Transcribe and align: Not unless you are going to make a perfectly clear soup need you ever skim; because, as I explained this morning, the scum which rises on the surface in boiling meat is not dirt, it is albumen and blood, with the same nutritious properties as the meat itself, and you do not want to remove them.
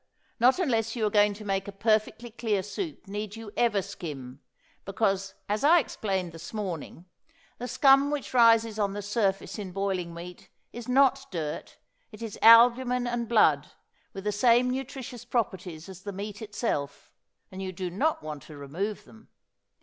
Not 0.39 0.57
unless 0.57 0.95
you 0.95 1.05
are 1.05 1.11
going 1.11 1.35
to 1.35 1.45
make 1.45 1.67
a 1.67 1.71
perfectly 1.71 2.31
clear 2.31 2.63
soup 2.63 3.07
need 3.07 3.35
you 3.35 3.51
ever 3.55 3.83
skim; 3.83 4.41
because, 4.83 5.35
as 5.47 5.63
I 5.63 5.77
explained 5.77 6.31
this 6.31 6.55
morning, 6.55 7.05
the 7.59 7.67
scum 7.67 8.09
which 8.09 8.33
rises 8.33 8.79
on 8.79 8.93
the 8.93 9.03
surface 9.03 9.59
in 9.59 9.71
boiling 9.71 10.11
meat 10.11 10.49
is 10.73 10.87
not 10.89 11.27
dirt, 11.29 11.77
it 12.11 12.23
is 12.23 12.39
albumen 12.41 13.05
and 13.05 13.27
blood, 13.29 13.73
with 14.11 14.23
the 14.23 14.31
same 14.31 14.71
nutritious 14.71 15.23
properties 15.23 15.87
as 15.87 16.01
the 16.01 16.11
meat 16.11 16.41
itself, 16.41 17.11
and 17.51 17.61
you 17.61 17.71
do 17.71 17.91
not 17.91 18.23
want 18.23 18.41
to 18.41 18.57
remove 18.57 19.03
them. 19.05 19.27